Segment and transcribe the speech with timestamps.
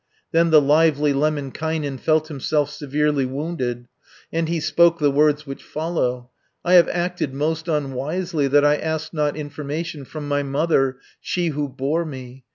[0.31, 3.87] Then the lively Lemminkainen Felt himself severely wounded,
[4.33, 6.31] And he spoke the words which follow:
[6.65, 11.69] "I have acted most unwisely, That I asked not information From my mother, she who
[11.69, 12.45] bore me.